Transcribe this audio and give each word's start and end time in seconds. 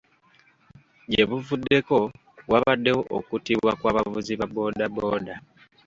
Gye 1.11 1.23
buvuddeko 1.29 1.97
wabaddewo 2.51 3.01
okuttibwa 3.17 3.71
kw'abavuzi 3.79 4.33
ba 4.39 4.47
boodabooda. 4.53 5.35